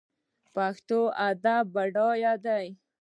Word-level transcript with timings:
پښتو 0.53 0.99
ادب 1.29 1.65
بډای 1.73 2.25
دی 2.45 2.65